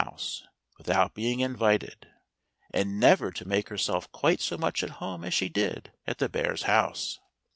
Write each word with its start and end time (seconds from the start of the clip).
house 0.03 0.47
without 0.79 1.13
being 1.13 1.41
invited, 1.41 2.07
and 2.71 2.99
never 2.99 3.31
to 3.31 3.47
make 3.47 3.69
herself 3.69 4.11
quite 4.11 4.41
so 4.41 4.57
much 4.57 4.81
at 4.81 4.89
home 4.97 5.23
as 5.23 5.31
she 5.31 5.47
did 5.47 5.91
at 6.07 6.17
the 6.17 6.27
bears' 6.27 6.63
house. 6.63 7.19